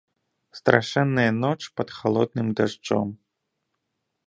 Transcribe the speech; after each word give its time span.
Страшэнная 0.59 1.25
ноч 1.43 1.59
пад 1.75 1.89
халодным 1.97 2.47
дажджом. 2.57 3.09